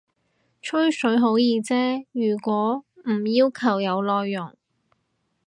[0.63, 4.55] 吹水好易啫，如果唔要求有內容